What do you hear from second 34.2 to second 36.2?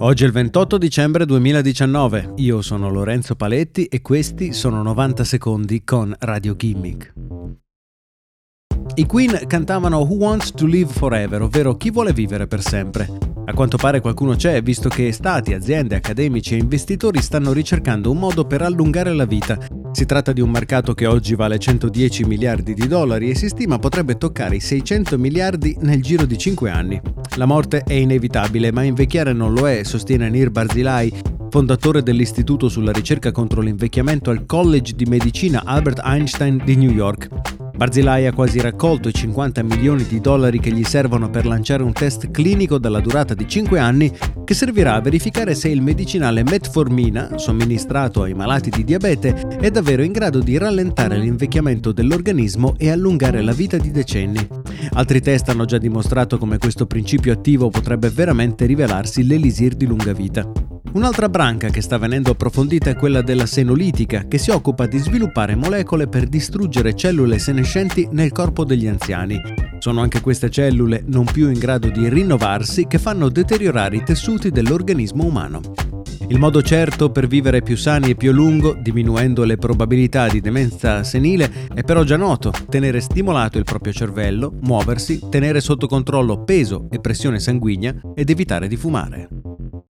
al College di Medicina Albert